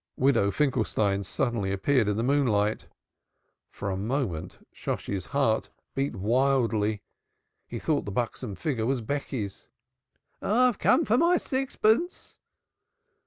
Widow 0.17 0.49
Finkelstein 0.49 1.21
suddenly 1.23 1.71
appeared 1.71 2.07
in 2.07 2.17
the 2.17 2.23
moonlight. 2.23 2.87
For 3.69 3.91
a 3.91 3.95
moment 3.95 4.57
Shosshi's 4.73 5.25
heart 5.25 5.69
beat 5.93 6.15
wildly. 6.15 7.03
He 7.67 7.77
thought 7.77 8.05
the 8.05 8.11
buxom 8.11 8.55
figure 8.55 8.87
was 8.87 9.01
Becky's. 9.01 9.69
"I 10.41 10.65
have 10.65 10.79
come 10.79 11.05
for 11.05 11.19
my 11.19 11.37
sixpence." 11.37 12.39